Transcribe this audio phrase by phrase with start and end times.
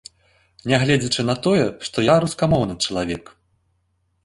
[0.71, 3.23] Нягледзячы на тое, што я рускамоўны чалавек.